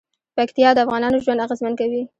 [0.37, 2.01] پکتیا د افغانانو ژوند اغېزمن کوي.